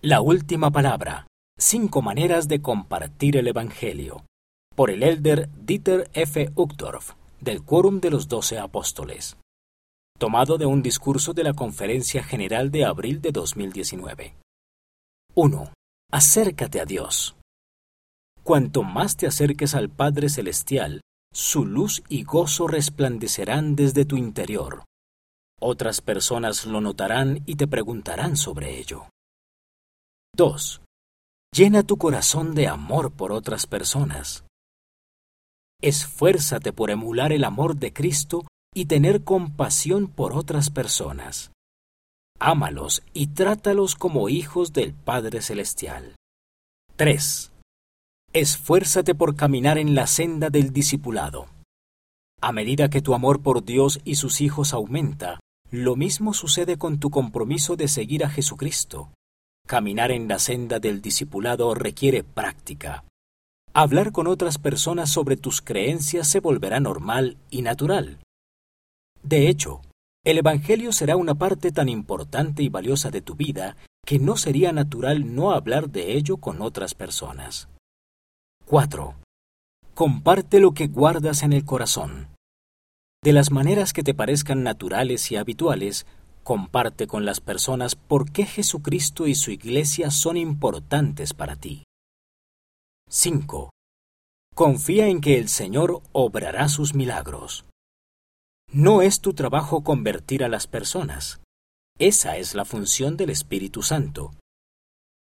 [0.00, 1.26] La última palabra.
[1.58, 4.24] Cinco maneras de compartir el Evangelio.
[4.76, 6.52] Por el elder Dieter F.
[6.54, 9.36] Uchtdorf, del Quórum de los Doce Apóstoles.
[10.16, 14.36] Tomado de un discurso de la Conferencia General de abril de 2019.
[15.34, 15.72] 1.
[16.12, 17.34] Acércate a Dios.
[18.44, 21.00] Cuanto más te acerques al Padre Celestial,
[21.34, 24.84] su luz y gozo resplandecerán desde tu interior.
[25.60, 29.08] Otras personas lo notarán y te preguntarán sobre ello.
[30.36, 30.82] 2.
[31.52, 34.44] Llena tu corazón de amor por otras personas.
[35.80, 41.52] Esfuérzate por emular el amor de Cristo y tener compasión por otras personas.
[42.38, 46.14] Ámalos y trátalos como hijos del Padre Celestial.
[46.96, 47.52] 3.
[48.32, 51.46] Esfuérzate por caminar en la senda del discipulado.
[52.40, 55.40] A medida que tu amor por Dios y sus hijos aumenta,
[55.70, 59.10] lo mismo sucede con tu compromiso de seguir a Jesucristo.
[59.68, 63.04] Caminar en la senda del discipulado requiere práctica.
[63.74, 68.16] Hablar con otras personas sobre tus creencias se volverá normal y natural.
[69.22, 69.82] De hecho,
[70.24, 74.72] el Evangelio será una parte tan importante y valiosa de tu vida que no sería
[74.72, 77.68] natural no hablar de ello con otras personas.
[78.64, 79.16] 4.
[79.92, 82.28] Comparte lo que guardas en el corazón.
[83.22, 86.06] De las maneras que te parezcan naturales y habituales,
[86.48, 91.84] Comparte con las personas por qué Jesucristo y su iglesia son importantes para ti.
[93.10, 93.68] 5.
[94.54, 97.66] Confía en que el Señor obrará sus milagros.
[98.72, 101.42] No es tu trabajo convertir a las personas.
[101.98, 104.30] Esa es la función del Espíritu Santo.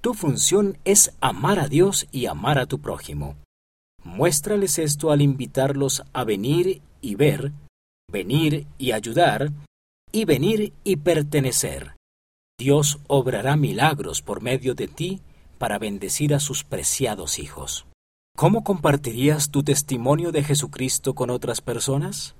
[0.00, 3.34] Tu función es amar a Dios y amar a tu prójimo.
[4.04, 7.50] Muéstrales esto al invitarlos a venir y ver,
[8.08, 9.50] venir y ayudar,
[10.12, 11.96] y venir y pertenecer.
[12.58, 15.20] Dios obrará milagros por medio de ti
[15.58, 17.86] para bendecir a sus preciados hijos.
[18.36, 22.34] ¿Cómo compartirías tu testimonio de Jesucristo con otras personas?